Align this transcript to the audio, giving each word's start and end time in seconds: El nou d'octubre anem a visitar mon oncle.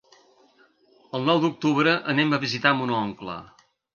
El 1.19 1.27
nou 1.27 1.41
d'octubre 1.43 1.95
anem 2.15 2.33
a 2.33 2.41
visitar 2.47 2.75
mon 2.79 2.97
oncle. 3.03 3.39